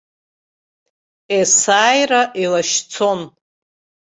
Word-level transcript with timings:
Есааира 1.37 2.21
илашьцон. 2.43 3.21